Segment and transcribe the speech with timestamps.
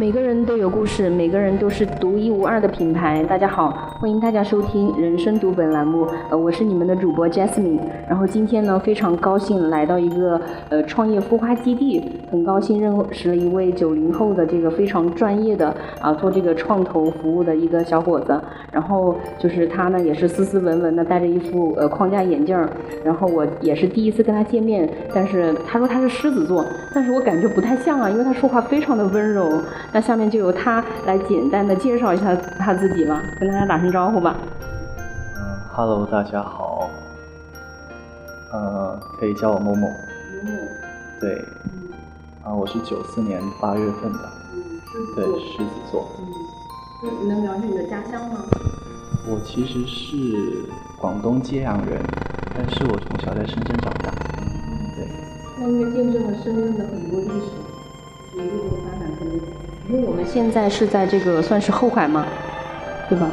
[0.00, 3.22] 每个人都有故事，每个人都是独一无二的品牌。
[3.24, 3.68] 大家好，
[4.00, 7.78] 欢迎大家收听人生读本栏目，呃，我是你们的主播 Jasmine。
[8.08, 18.40] 然后今天呢，非常高兴来到一个呃创业孵化基地，很高兴认识了一位九零后的这个非常专业的啊做这个创投服务的一个小伙子。
[18.70, 22.70] 然后就是他呢，也是斯斯文文的，戴着一副呃框架眼镜儿。
[23.04, 29.50] 然后我也是第一次跟他见面，但是他说他是狮子座，但是我感觉不太像啊，因为他说话非常的温柔。
[29.92, 34.36] 那下面就由他来简单的介绍一下他自己吧，跟大家打声招呼吧。
[35.36, 36.88] 嗯，Hello，大家好，
[38.52, 39.88] 呃，可以叫我某某。
[40.44, 40.58] 某某，
[41.20, 41.42] 对，
[42.42, 44.18] 啊，我是九四年八月份的，
[44.54, 44.80] 嗯，
[45.14, 46.08] 对，狮子座。
[47.02, 48.46] 嗯，你能描述你的家乡吗？
[49.28, 50.64] 我其实是
[50.96, 52.00] 广东揭阳人，
[52.56, 54.10] 但是我从小在深圳长大。
[54.96, 55.06] 对，
[55.58, 57.50] 那因为见证了深圳的很多历史，
[58.34, 59.34] 就是一路的发展，可能
[59.90, 62.24] 因为我们现在是在这个算是后海嘛，
[63.10, 63.30] 对吧？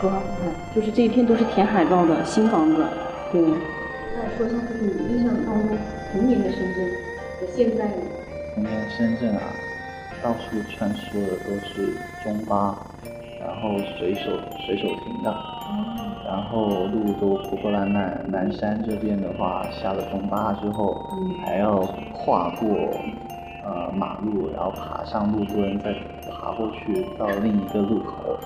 [0.00, 0.24] 多少海？
[0.72, 2.86] 就是这一片都是填海造的新房子，
[3.32, 3.42] 对。
[3.42, 5.76] 那说一下就是你印象当中
[6.12, 6.88] 童年的深圳
[7.38, 8.02] 和现在呢？
[8.54, 9.42] 童年深圳啊，
[10.22, 12.74] 到处穿梭的都是中巴，
[13.38, 14.30] 然后随手
[14.66, 15.30] 随手停的，
[16.24, 18.24] 然后路都破破烂烂。
[18.28, 21.80] 南山这边的话，下了中巴之后，嗯还要
[22.14, 22.66] 跨过
[23.64, 25.94] 呃马路，然后爬上路墩，再
[26.30, 28.38] 爬过去到另一个路口。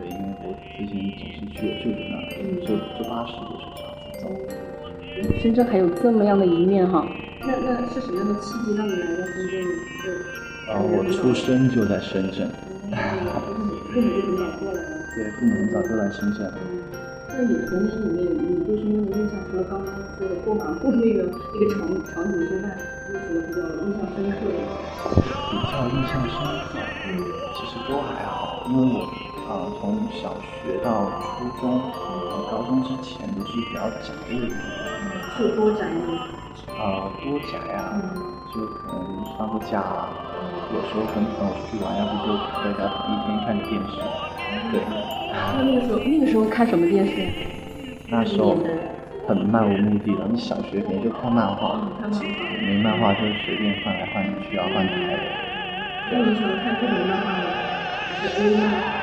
[0.00, 4.48] 对，因为我之前总是去我舅舅那里，坐坐巴士都是这样子
[5.28, 5.38] 走。
[5.38, 7.06] 深圳还有这么样的一面哈。
[7.44, 9.54] 那那是什么样的契机让你来到深圳？
[10.70, 12.48] 啊，我出生就在深圳，
[13.92, 14.88] 父母就很早过来了。
[15.14, 16.52] 对，父母很早就来深圳。
[17.34, 22.78] 那你童年里面，你对深圳的印象，除了刚刚说的过马路那个那个场场景之外，
[23.10, 24.62] 有什么比较印象深刻的？
[25.50, 26.30] 比较印象深
[26.70, 26.78] 刻，
[27.08, 27.10] 嗯
[27.58, 29.10] 其实都还好，因为我
[29.48, 34.56] 啊、呃从小学到初中、和高中之前都是比较宅的一个人，
[35.36, 36.18] 是多宅吗？
[36.78, 38.00] 啊、多宅啊，
[38.54, 40.08] 就可能放个假啊，
[40.72, 44.00] 有时候跟朋友出去玩，要不就在家躺一天看着电视，
[44.70, 44.80] 对，
[45.30, 47.12] 那那个时候那个时候看什么电视？
[48.08, 48.56] 那时候
[49.26, 51.80] 很漫无目的的，你小学肯定就看漫画。
[52.66, 55.22] 没漫画就随便换来换去啊，换台的。
[56.12, 57.44] 那你喜欢看各种漫画吗？
[58.22, 59.01] 还是 A 漫？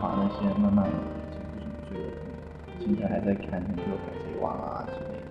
[0.00, 2.04] 画，那些慢慢已经不怎么追了。
[2.78, 5.30] 现在还在看很多海贼王啊之类的。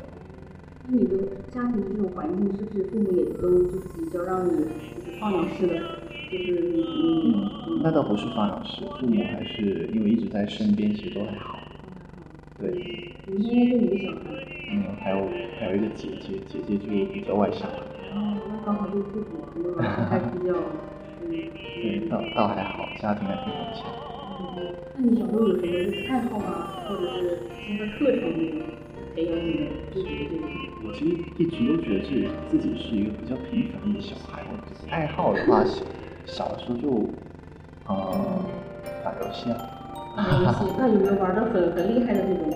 [0.84, 1.14] 那你的
[1.52, 4.50] 家庭这种环境，是不是父母也都就是比较让你
[4.96, 5.74] 就是放养式的，
[6.32, 6.84] 就是
[7.26, 11.60] 嗯，那倒不是放养式，父母还是因为一直在身边，其实都还好。
[12.58, 12.72] 对，
[13.28, 14.18] 你应该就一个小孩，
[14.72, 15.28] 嗯，还有
[15.60, 17.68] 还有一个姐姐，姐姐就比较外向。
[17.70, 19.76] 哦，那刚好就互补，可能
[20.10, 21.26] 还比较嗯
[21.82, 23.86] 对，倒倒还好，家庭还挺融洽。
[24.58, 24.76] 嗯。
[24.98, 25.68] 那你小时候有什么
[26.10, 26.68] 爱好吗？
[26.88, 28.60] 或者是参加课程那种
[29.16, 29.60] 培养你的
[29.94, 30.50] 自己的这种？
[30.84, 34.42] 我其实一直都觉得自己自己是一个比较平凡的小孩。
[34.50, 34.58] 我
[34.90, 35.86] 爱好的话，小
[36.26, 37.08] 小的时候就，
[37.88, 38.44] 呃，
[39.06, 39.58] 打游戏啊，
[40.18, 42.52] 打游戏，那有没有玩的很很厉害的那种？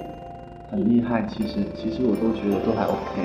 [0.71, 1.23] 很厉害。
[1.29, 3.21] 其实其实我都觉得都还 OK，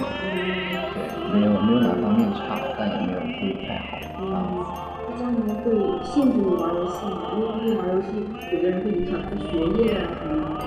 [0.93, 1.01] 对，
[1.33, 5.00] 没有没有哪方面差，但也没有特别太好这样子。
[5.23, 5.69] 那家人会
[6.03, 7.37] 限制你玩游戏吗？
[7.37, 8.25] 因为因为玩游戏，
[8.57, 10.65] 有的人会影响他的学业啊什么的。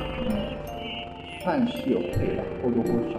[1.42, 3.18] 算是有陪吧，或多或少。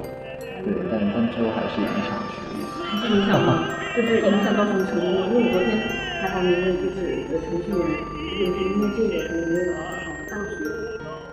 [0.63, 2.63] 对，但但最后还是影响学业。
[3.03, 3.67] 是影响吗？
[3.97, 5.07] 就是影响到什么程度？
[5.35, 5.75] 因为我昨天
[6.23, 7.83] 采访一位就是呃程序员，
[8.39, 10.63] 就是因为这个可能没有考上大学。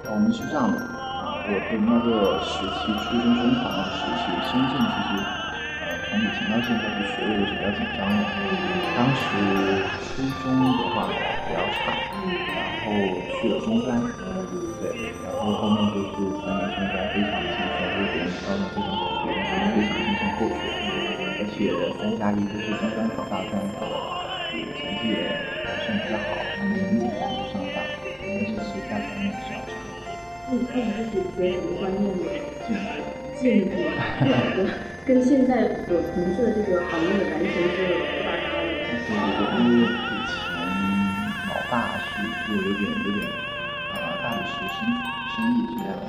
[0.09, 4.81] 我们是这样的啊，我的那个时期，初中中考那个时期，深圳
[6.41, 8.25] 从以前到现在的学业都是比较紧张的。
[8.95, 11.13] 当时初中的话
[11.47, 11.93] 比较差，
[12.55, 14.01] 然后去了中专，
[14.81, 14.89] 对，
[15.23, 19.29] 然后后面就是三年中专非常轻松，就是别人高中非常苦，
[19.73, 20.73] 非常轻松过去了，
[21.39, 21.69] 而且
[22.01, 23.85] 三加一就是中专考大专考，
[24.51, 25.29] 这个成绩也
[25.65, 27.85] 还算比较好，很简单就上了大，
[28.25, 29.77] 但是其他方面是要差。
[30.49, 32.25] 那你开始是学什么专业的？
[32.67, 32.81] 就是
[33.39, 33.75] 建筑、
[34.19, 34.65] 和
[35.11, 38.71] 跟现在所从事的这个行业完全是不搭嘎的。
[38.87, 39.11] 就是
[39.59, 39.91] 因为以
[40.23, 40.39] 前
[41.51, 43.27] 老大是做有点有点
[43.91, 44.87] 啊大理石生
[45.35, 45.99] 生意之类的，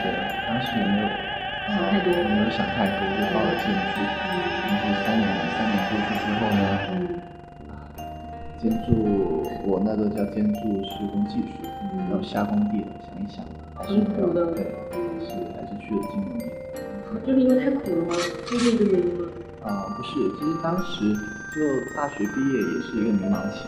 [0.00, 0.08] 对，
[0.48, 1.04] 当时也没有
[1.68, 4.00] 想太多没有想太多，就报了建筑，
[4.64, 7.20] 然后三年三年过去之后呢，嗯
[8.56, 11.68] 建筑我那个叫建筑施工技术，
[12.08, 14.64] 然后下工地了，想一想还是对，
[15.20, 16.46] 是还是去了金融业。
[17.24, 18.14] 就是因为太苦了吗？
[18.46, 19.28] 是这个原因吗？
[19.62, 21.10] 啊，不是，其实当时
[21.54, 21.58] 就
[21.96, 23.66] 大学毕业也是一个迷茫期，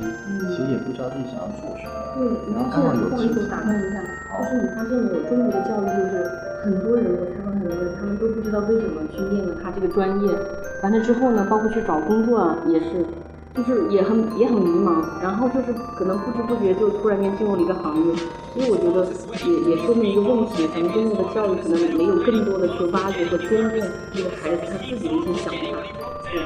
[0.50, 1.94] 其实也不知道自己想要做什么。
[2.14, 3.98] 对，然后刚好有不好意思，我打断一下，
[4.38, 6.30] 就是你发现没有，中国的教育就是
[6.62, 10.30] 很多人，我采访很多人，他们都不知道为什么去念了他这个专业，
[10.82, 13.04] 完了之后呢，包括去找工作也是。
[13.54, 18.14] 就是也很也很迷茫，然后就是可能不知不觉就突然间进入了一个行业，
[18.54, 19.04] 所以我觉得
[19.46, 25.58] 也也说明一个问题，咱们中国的教育可能没有更多的去挖掘和尊重这个孩子他自己的一些想法。
[26.30, 26.40] 对，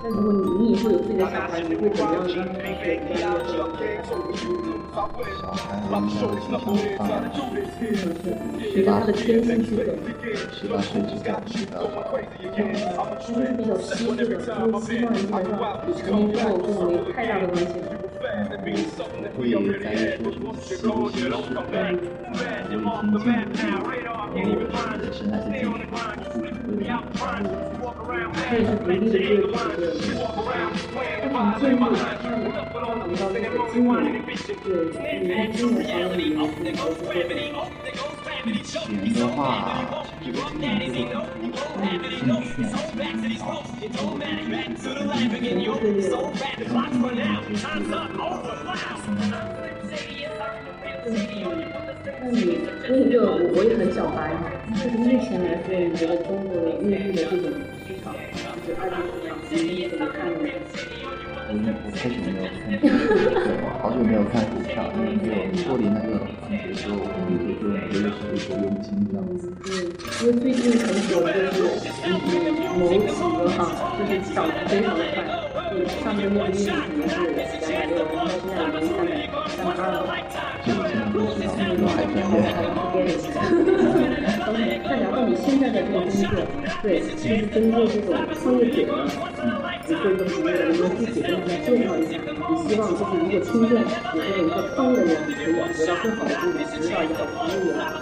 [0.00, 7.36] 那如果你你以后有自己的小孩，你会怎么样让他选专业或者小孩应该会倾向于当然是
[8.72, 9.82] 随着他的天性去走。
[10.52, 11.98] 十八岁之前比较好。
[13.20, 17.84] 其实比较稀释的，因为希望基本上你成年之后跟我没太大的关系了。
[19.36, 19.40] 会
[19.78, 22.78] 在意说什么稀不稀释，我已经
[23.52, 30.08] 尽努力，然后人生还是，不成为了他也是独立的个体，
[30.94, 31.04] 对。
[31.20, 33.92] 但是建立，像你刚刚提到那个金融，
[34.64, 37.58] 对，你在金融行业里面是投资做什么？
[38.64, 39.42] 钱的话，
[40.24, 43.50] 这个金融这个很多，证券、基金啊，
[43.80, 46.16] 这个就是可能就是对对对。
[46.48, 47.28] 非常经典
[50.28, 50.47] 的
[51.10, 54.28] 那你那个我我也很小白，
[54.76, 57.48] 就是目前来说，你觉得中国内地的这种
[57.88, 58.12] 市场，
[58.66, 60.44] 就是二级市场，你怎么看呢？
[61.48, 62.92] 我我太久没有看，对，
[63.80, 69.48] 好久没有看股票，因为就脱离那个行情之后，我就就有的时候就佣金这样子。
[69.64, 69.88] 嗯，
[70.20, 72.12] 因为最近很火就是
[72.76, 73.16] 某几个
[73.56, 75.24] 哈，就是涨得非常的快，
[75.72, 80.04] 嗯，上个月的业绩可能是两百六，然后现在已经三百三百二了。
[81.78, 83.14] 这个现在不知道，因为还专业。
[84.48, 86.26] OK，那聊到你现在的这个工作，
[86.82, 89.06] 对，就是针对这种创业者呢，
[89.86, 92.18] 你做一个服务，能不能具体跟大家介绍一下？
[92.18, 97.94] 你希望就是如果听众有这种一个创业的人，可以得到更好的这种指导也好，服务也好。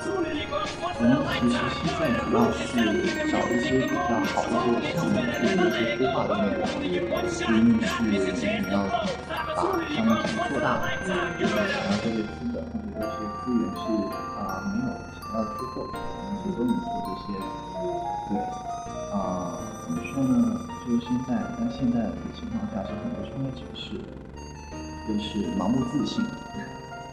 [0.99, 2.65] 我们其实现在主要是
[3.29, 9.05] 找一些比较好的这个项目去做一些孵化的内容，原因是你要把
[9.93, 10.09] 项目
[10.49, 10.65] 做大，
[11.05, 12.57] 然后这个资本
[12.97, 13.85] 或者说是资源是
[14.41, 17.37] 啊没有想要去获得，我们都能做这些。
[18.29, 18.41] 对，
[19.13, 20.33] 啊怎么说呢？
[20.87, 24.01] 就是现在，但现在的情况下是很多创业者是，
[25.07, 26.25] 就是盲目自信，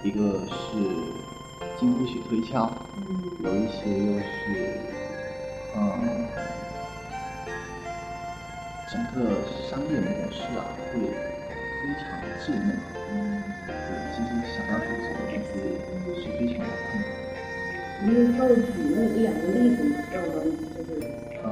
[0.03, 0.53] 一个是。
[1.79, 2.71] 经不起推敲，
[3.39, 4.79] 有一些又是，
[5.75, 5.81] 嗯，
[8.89, 10.63] 整个商业模式啊
[10.93, 12.05] 会非常
[12.39, 12.79] 稚嫩，
[13.11, 13.71] 嗯，对
[14.13, 15.31] 其实想要去走的
[16.05, 17.05] 路是非常困难。
[18.03, 19.95] 你能稍微举那一两个例子吗？
[20.11, 20.89] 让我们就是，
[21.43, 21.47] 嗯，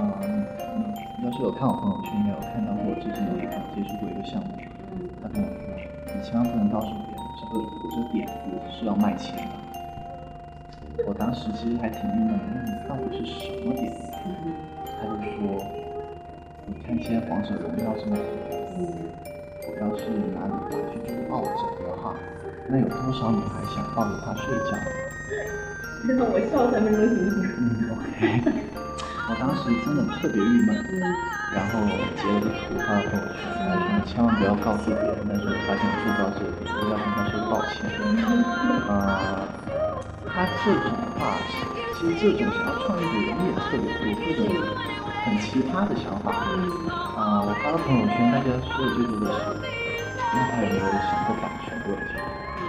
[1.24, 3.40] 要是有看我朋友圈，应该有看到过，之前有
[3.74, 4.52] 接触过一个项目，
[5.24, 5.80] 他跟我说，
[6.14, 7.64] 你千万不能告诉别人，这个我
[7.96, 8.34] 这点子
[8.70, 9.54] 是要卖钱的。
[11.08, 14.12] 我当时其实还挺郁闷的，那你到底是什么点子？
[15.00, 15.66] 他就说，
[16.68, 18.22] 你看现在王者荣耀这么火，
[19.82, 20.06] 我要是
[20.38, 22.14] 拿你拿去做抱枕的话，
[22.70, 24.78] 那有多少女孩想抱着它睡觉？
[26.06, 27.50] 让我笑三分钟行不行？
[27.58, 28.62] 嗯，OK。
[29.26, 30.70] 我当时真的特别郁闷，
[31.50, 31.82] 然后
[32.14, 37.90] 截了个图发到朋友圈，他说千万不要告诉别人，但是我发现我做到这里，我要跟他说抱歉。
[38.86, 39.50] 啊。
[40.30, 41.42] 他这种的话，
[41.98, 44.46] 其实这种想要创业的人也特别多，各种
[45.24, 46.32] 很奇葩的想法。
[46.32, 49.54] 啊，我发到朋友圈，大家说的最多的是，
[50.34, 52.18] 那他有没有想过版权问题？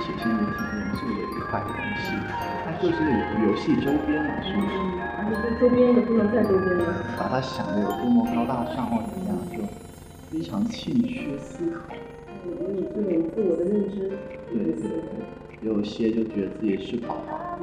[0.05, 2.13] 其实也挺严肃的一块东西，
[2.65, 4.75] 它就是个游戏周边嘛，是不是？
[5.17, 6.85] 而且这周边也不能再周边了。
[7.17, 9.65] 把它想的有多么高大上或怎么样，就
[10.29, 11.95] 非常欠缺思考。
[12.45, 14.19] 有你这种自我的认知。
[14.53, 14.91] 对对对。
[15.63, 17.57] 有些就觉得自己是宝宝，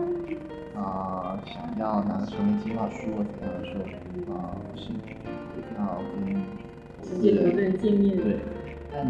[0.80, 4.94] 啊，想要拿个什么计划书或怎样的时候，啊，不是，
[5.78, 6.18] 要跟
[7.04, 8.16] 直接和人见面。
[8.16, 8.40] 对，
[8.92, 9.06] 但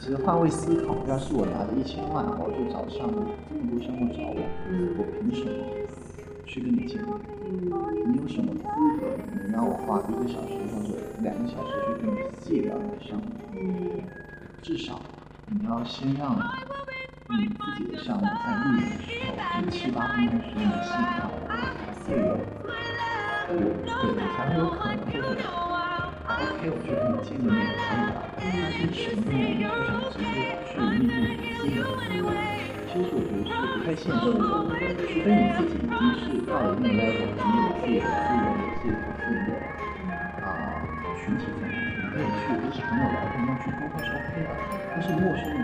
[0.00, 4.40] 其实换位思考，要是我拿着一千万，我去找项目，这么多项目找我，
[4.96, 5.50] 我凭什么
[6.46, 7.08] 去跟你见面？
[8.10, 10.88] 你有什么资格能让我花一个小时或者
[11.20, 13.22] 两个小时去跟你细聊你的项目？
[14.62, 14.98] 至少
[15.46, 16.34] 你要先让。
[17.38, 18.28] 你自己的项目在
[18.64, 21.50] 运营的时候，这七八分钟时间的信号，才
[22.04, 22.36] 会有，
[23.84, 25.40] 对，才会有可能或者
[26.28, 28.20] ，OK，我去跟你见个面可以吧？
[28.36, 29.34] 但是什么呢？
[29.64, 31.10] 我想直接去密密
[31.62, 32.28] 见面，
[32.88, 34.44] 其实我觉得是不太现实的，
[35.08, 38.52] 除非你自己已经是到了一定 level，你有自己的资源。
[38.82, 39.48] 些不同的
[40.42, 40.84] 啊、
[41.16, 44.50] 群体在里面，你可以去跟朋友聊天，要去沟通是 OK 的，
[44.90, 45.56] 但是陌生人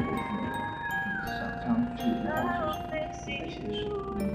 [3.50, 4.27] 是不太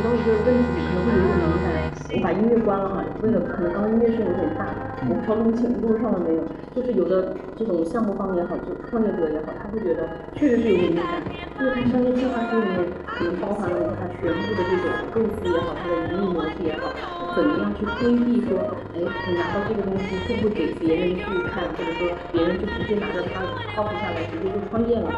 [0.00, 1.68] 提到一个问题，可能会有点敏感。
[2.08, 4.64] 我把音乐关了哈，为了可能刚刚音乐声有点大，
[5.04, 6.40] 我不知道录录上了没有。
[6.72, 11.20] 就是有的这种项目方也好，就创业者也好，他会觉得确实是有点敏感，
[11.60, 18.56] 因为他商业计划书里面可能包含了他全部的这种构思也好，他的盈利模式也好，怎么样去规避说，
[18.96, 23.44] 哎，你拿到这个东西会不会给别人去看，或者说别人就直接拿着它
[23.76, 25.12] copy 下来，直接就创业了。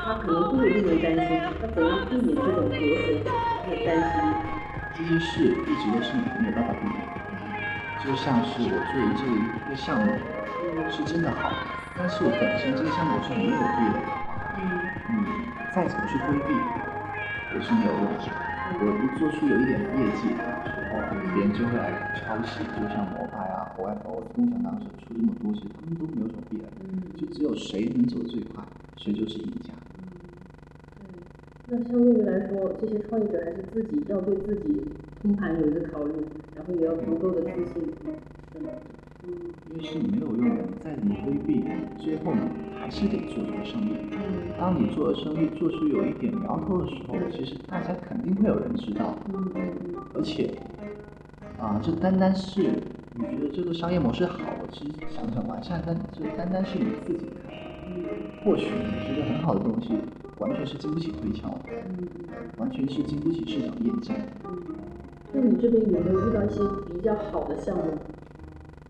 [0.00, 3.20] 他可能会有这种担心，那怎样避免这种隔阂
[3.70, 4.34] 和担心？
[4.92, 7.20] 这些事一直都是你没有办法避免的。
[8.02, 10.18] 就像是我做这一个项目
[10.90, 11.52] 是真的好，
[11.96, 14.34] 但是我本身这个项目是没有壁垒的话，
[15.06, 15.14] 你
[15.70, 16.54] 再怎么去规避
[17.54, 18.18] 也是没有用的。
[18.80, 20.98] 我一做出有一点业绩的时候，
[21.34, 26.66] 别人就会来抄袭，就像摩拜啊、国外包、共享当时出这么多，其实他们都没有什么壁垒，
[27.20, 28.64] 就只有谁能走得最快，
[28.96, 29.74] 谁就是赢家。
[31.72, 34.82] 那相对于来说，这些创业者还是自己要对自己
[35.22, 36.12] 通盘有一个考虑，
[36.56, 37.74] 然后也要足够的自信，
[38.52, 38.70] 是吗？
[39.24, 39.30] 嗯。
[39.70, 41.62] 因为是没有用的，你再怎么规避，
[41.96, 42.40] 最后你
[42.76, 43.94] 还是得做这个生意。
[44.58, 49.70] 当你做的生意做出有一点苗头的时候，其实大家肯定会有人知道，嗯嗯
[50.12, 50.50] 而且
[51.56, 52.62] 啊，这单单是
[53.14, 54.40] 你觉得这个商业模式好，
[54.72, 57.54] 其实想想完善，但这单单是你自己看
[58.44, 59.94] 或许你觉得很好的东西，
[60.40, 62.08] 完全是经不起推敲的，嗯
[62.56, 64.16] 完全是经不起市场验证。
[65.32, 66.58] 那你这边有没有遇到一些
[66.92, 67.98] 比较好的项目？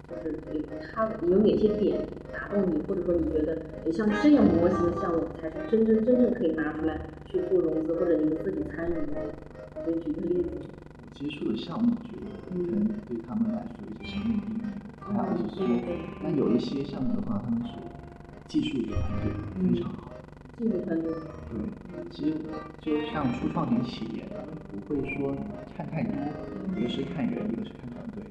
[0.09, 2.01] 就是诶，它有哪些点
[2.33, 9.35] 打动你，或者说你觉得诶像这样模型的项目才是真真正正可以拿出来去做融资，或者你们自己参与的？
[9.85, 10.51] 可以举个例子。
[11.03, 14.61] 我接触的项目，觉得可能对他们来说有些商业意义，
[14.99, 15.67] 还有就是说，
[16.23, 17.73] 但有一些项目的话，他们是
[18.49, 19.31] 技术团队
[19.73, 20.20] 非常好。
[20.61, 21.11] 技术团队。
[21.49, 21.57] 对，
[22.11, 22.37] 其实
[22.83, 24.55] 就像初创型企业，他们
[24.87, 25.35] 不会说
[25.75, 26.13] 看太多，
[26.77, 28.23] 一个是看人，一个是看团队。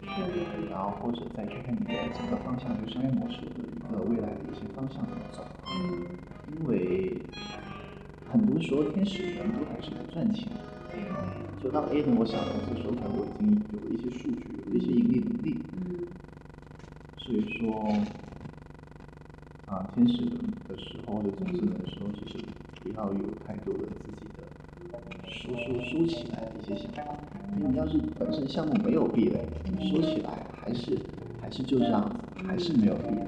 [0.69, 5.43] 然后或者再看看你的整个方向，就商业模式的一个未来的一些方向怎么走。
[5.73, 6.05] 嗯
[6.59, 7.15] 因为
[8.31, 10.59] 很多时候天使人都还是不赚钱的。
[11.61, 16.07] 就当 A 等我小公司手上，我已经有了一些数据，有了一些盈利能力，嗯
[17.17, 17.93] 所以说，
[19.67, 22.43] 啊，天使轮的时候或者种子轮的时候，其实
[22.81, 24.43] 不要有太多的自己的
[25.27, 27.15] 收收收起来的一些想法，
[27.57, 30.97] 因为你要是本身项目没有壁垒，你收起来还是
[31.41, 33.27] 还是就这样子，还是没有壁垒，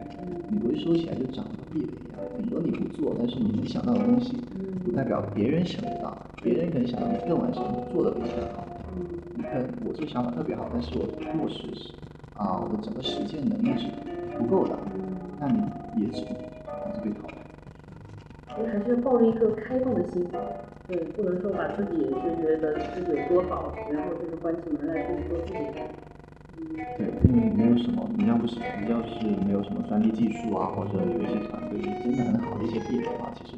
[0.50, 4.34] 你不会收起来就长个壁垒一样，顶多你不做，但是你能想到的东西，
[4.84, 8.68] 不代表别人想得到，别人可能想到你更完善，做的比他好。
[9.36, 11.06] 你看我这个想法特别好，但是我
[11.38, 11.94] 落实是
[12.36, 13.88] 啊，我的整个实践能力是
[14.38, 14.78] 不够的，
[15.40, 16.26] 那你也只。
[18.68, 20.28] 还是要抱着一颗开放的心，
[20.88, 25.88] 对，不能说把自己就觉得自己有多好，然后就是关起门来自己做自己干。
[26.58, 33.58] 嗯对，因为没有什么，你要不是你要是没有什么专利技术啊，或者有一些团队真的很好的一些壁垒的话，其实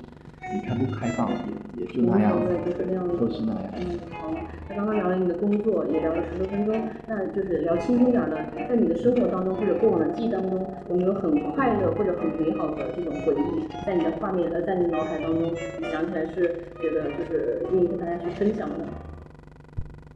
[0.51, 1.31] 你看不开放
[1.75, 3.73] 也也就那样子，对就是那样子都是那样。
[3.77, 4.29] 嗯，好。
[4.69, 18.75] 那刚刚聊了你的工作，也聊了十多分钟，那就是聊轻松点的，在你的生活当中或者过往的记忆当中，有没有很快乐或者很美好的这种回忆，在你的画面呃，在你脑海当中，你想起来是觉得就是愿意跟大家去分享的？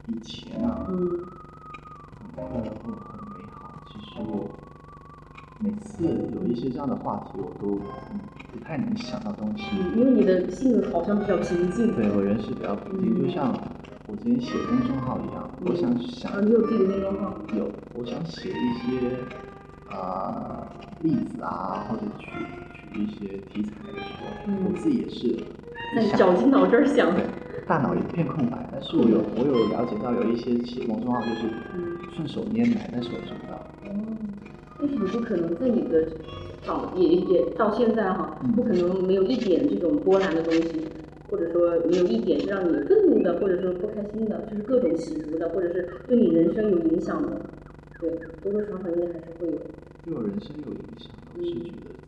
[0.06, 0.96] 以前啊，嗯
[2.20, 4.48] 很快乐或很美好，其实我
[5.60, 7.80] 每次有一些这样的话题，我都
[8.12, 8.20] 嗯
[8.52, 9.64] 不太能想到东西。
[9.72, 11.94] 嗯，因为你的性格好像比较平静。
[11.96, 13.52] 对我人是比较平静，就像
[14.06, 17.36] 我之前写公众号一样，我想想啊，你有自己的公众号？
[17.56, 19.10] 有，我想写一些
[19.90, 20.64] 呃
[21.02, 22.30] 例子啊，或者取
[22.74, 25.36] 取一些题材的时候，嗯我自己也是
[25.96, 27.12] 在想绞尽脑汁儿想。
[27.14, 27.24] 对，
[27.66, 28.68] 大脑一片空白。
[28.70, 33.58] 但是我有我有了解到有一些写公众号就是嗯顺手拈来，但是我做不到。
[33.84, 34.16] 哦，
[34.80, 36.06] 为什么不可能在你的
[36.66, 38.52] 到也也到现在哈，嗯。
[38.52, 40.86] 不可能没有一点这种波澜的东西，
[41.30, 47.40] 或者说没有一点让你愤怒的，或者说不开心的，就是各种起伏的，或者是对你人生有影响的，
[48.00, 48.10] 对，
[48.42, 49.58] 多多少少应该还是会有。
[50.04, 51.90] 对我人生有影响的，我是觉得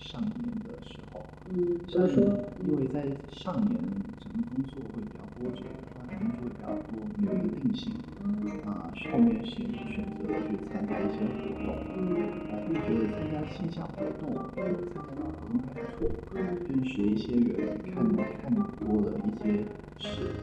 [0.00, 2.44] 上一年的时候，嗯，怎么说年？
[2.66, 3.78] 因为在上年
[4.18, 5.62] 整个工作会比较波折，
[5.94, 7.92] 然后工作会比较多，没有一个定性。
[8.24, 19.64] 嗯啊，后面选选择了去参加一些活动，嗯我会觉得参加线下活动，参加到活动还不错，嗯认识一些人，看看多了一些
[19.98, 20.34] 事，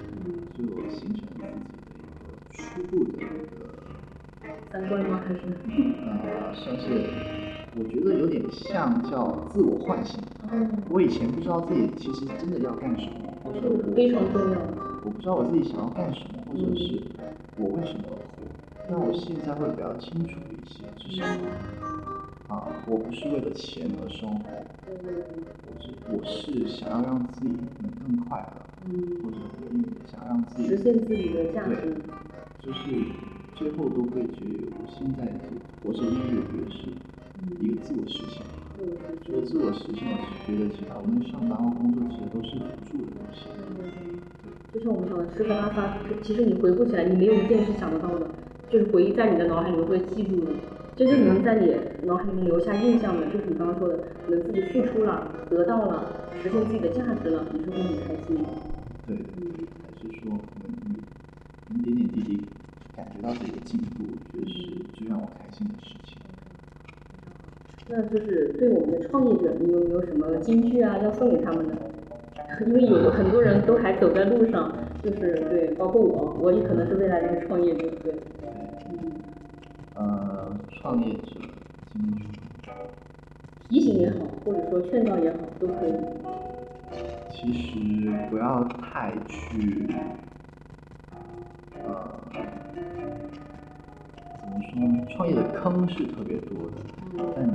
[0.53, 3.55] 就形成了自己的一个初步的一个
[4.71, 5.21] 三观吗？
[5.25, 5.41] 还是？
[6.05, 7.13] 呃，算是，
[7.77, 10.19] 我觉得有点像叫自我唤醒。
[10.51, 14.59] 嗯，我以前不知道自己其实真的要干什么，或者我非常重要。
[15.05, 17.01] 我不知道我自己想要干什么，或者是
[17.55, 18.47] 我为什么而活。
[18.89, 21.21] 那我现在会比较清楚一些，就是
[22.47, 24.65] 啊，我不是为了钱而生活，
[25.67, 29.37] 我是我是想要让自己能更快乐，嗯，或者
[30.09, 31.97] 想让自己实现自己的价值，
[32.59, 32.79] 就是
[33.53, 35.39] 最后都会觉得我现在是
[35.83, 36.87] 活着，因为我觉得是
[37.59, 38.43] 一个自我实现。
[39.25, 43.47] 除了自我实现，我是觉得其他无论上班或工作，其实都是辅助的东西。
[44.73, 48.27] 就像我们讲的吃喝拉撒，其实你回顾起来，你没有一件是想得到的。
[48.69, 50.51] 就是回忆在你的脑海里面会记住的，
[50.95, 51.73] 真正能在你
[52.05, 58.49] 脑海里面留下印象的，就是你刚刚说的，可能自己付出了，得到了，实现自己的价值了，你是会很开心的。
[59.07, 60.37] 对，还是说
[61.69, 62.41] 能一点点滴滴
[62.93, 66.17] 感觉到自己的进步，我觉得是最让我开心的事情。
[67.89, 71.75] 那就是对我们的创业者，你有没有什么金句啊要送给他们的？
[72.65, 78.13] 因为有很多人都还走在路上，就是对，包括我，我也可能是未来的创业者，对。
[78.89, 79.11] 嗯
[79.93, 81.39] 呃，创业者
[81.93, 82.23] 金句，
[83.69, 85.93] 提醒也好，或者说劝导也好，都可以。
[87.31, 89.87] 其实不要太去，
[91.85, 92.09] 呃，
[94.41, 95.05] 怎么说呢？
[95.15, 96.77] 创业的坑是特别多的，
[97.35, 97.45] 但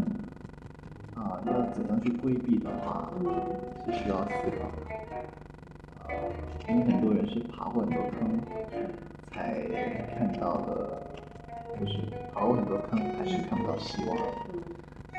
[1.74, 3.10] 怎样去规避的话，
[3.86, 4.82] 是需要思考的。
[6.68, 8.40] 因为很多人是爬过很多坑，
[9.30, 9.62] 才
[10.16, 11.02] 看到的。
[11.80, 11.98] 就是
[12.32, 14.16] 爬过很多坑，还是看不到希望。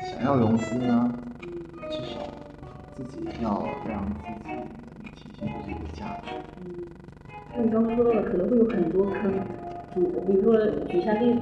[0.00, 1.12] 想要融资呢，
[1.90, 2.20] 至少
[2.94, 4.64] 自己要让自己能
[5.14, 6.30] 体现出自己的价值。
[7.54, 9.32] 那你刚刚说到的可能会有很多坑，
[9.92, 11.40] 举比如说举下例子。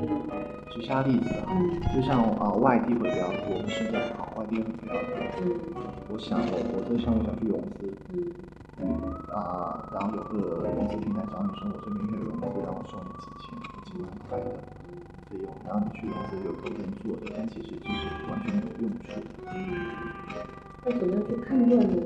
[0.74, 1.54] 举下例子啊，
[1.94, 4.21] 就像啊外地会比较多，市场好，外
[4.52, 5.16] 地会比较多。
[5.40, 5.48] 嗯。
[6.08, 7.88] 我想我我这个项目想去融资。
[8.78, 8.84] 嗯。
[9.32, 13.56] 啊，然后有个融资平台找你说，我这边可以融资，然后收你几千、
[13.88, 14.60] 几万块的。
[15.30, 19.16] 费用，然后你去融资有投人做的，但其实就是完全没有用处。
[20.84, 21.96] 那怎么样去判断呢？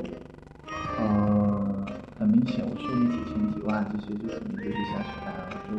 [0.98, 1.86] 呃，
[2.18, 5.28] 很明显，我收你几千几万，这些就肯定就是瞎扯淡，
[5.66, 5.74] 就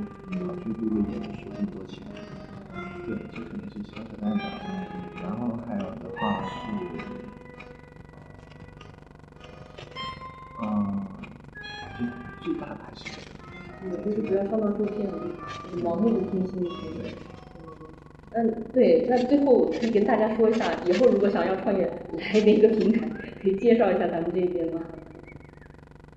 [0.45, 2.03] 跑去录个演就收这么多钱。
[3.05, 4.36] 对，这肯定是瞎扯淡
[13.89, 14.03] 这个。
[14.03, 15.13] 就是不要上当受骗了，
[15.83, 17.15] 盲目的听信息。
[18.31, 21.85] 嗯，对，那最后可以跟大家说一下，以后如果想要创业，
[22.33, 23.09] 来哪个平台？
[23.41, 24.81] 可以介绍一下咱们这边吗？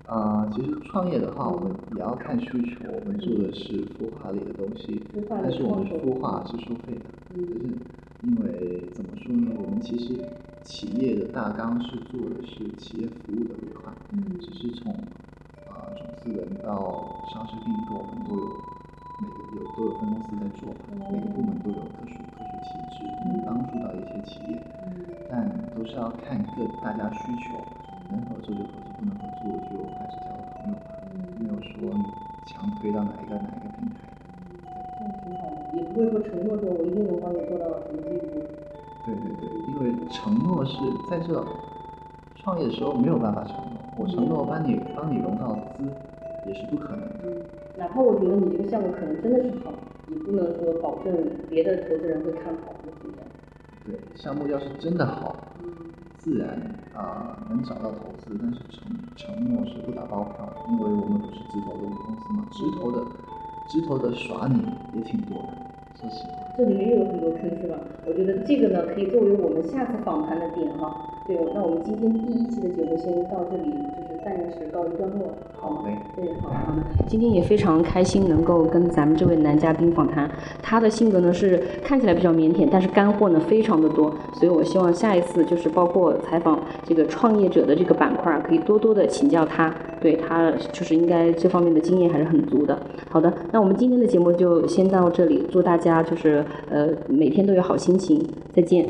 [0.05, 2.91] 啊，其实创业的话，我们也要看需求。
[2.91, 7.05] 我们做的是孵化类的东西，但是我们孵化是收费的。
[7.33, 7.47] 嗯。
[7.47, 7.53] 就是
[8.23, 9.51] 因为怎么说呢？
[9.57, 10.13] 我们其实
[10.61, 15.40] 企业的大纲是做的是企业服务的规划，嗯，只是从啊
[15.95, 18.43] 种子人到上市并购，我们都有。
[19.21, 24.57] 每个有都有分公司在做，每个部门都有特殊特殊体制，能帮助到一些企业，
[25.29, 25.45] 但
[25.77, 27.53] 都是要看各大家需求，
[28.09, 30.97] 能合作就合作，不能合作就还是交个朋友吧，
[31.37, 31.93] 没有说
[32.47, 34.09] 强推到哪一个哪一个平台。
[34.97, 38.41] 这样挺好的，也不会说承诺说我一定能帮你做到什么地步。
[39.05, 40.73] 对对对，因为承诺是
[41.11, 41.45] 在这
[42.37, 45.83] 创业的时候没有办法承诺，我承诺帮你帮你融到资。
[46.47, 47.45] 也是不可能的。
[47.77, 49.71] 哪怕我觉得你这个项目可能真的是好，
[50.09, 51.15] 也不能说保证
[51.47, 53.15] 别的投资人会看好，对不
[53.85, 53.93] 对？
[53.93, 55.35] 对，项目要是真的好，
[56.17, 56.59] 自然
[56.95, 63.05] 啊能找到投资，但是承承诺是不打包票的，因为我们不是直投的公司嘛，直投的
[63.69, 64.65] 直投的耍你
[64.97, 65.53] 也挺多的，
[65.93, 66.33] 说实话。
[66.57, 67.77] 这里面又有很多坑是吧？
[68.07, 71.05] 我觉得这个呢可以作为我们下次访谈的点哈。
[71.27, 73.71] 对，那我们今天第一期的节目先到这里。
[73.71, 75.29] 就是暂时告一段落，
[75.59, 75.83] 好吗。
[76.15, 76.83] 对，好好的。
[77.07, 80.29] 今天也非常开心能够跟咱们这位男嘉宾访谈，
[80.61, 92.77] 他的性格呢是看起来比较腼腆，但是干货呢非常的多，所以我希望下一次就是包括采访这个创业者的这个板块，可以多多的请教他，对他就是应该这方面的经验还是很足的。
[93.09, 98.85] 好的，那我们今天的节目就先到这里，祝大家就是呃每天都有好心情，再见。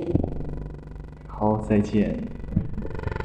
[1.42, 2.41] 好，再见。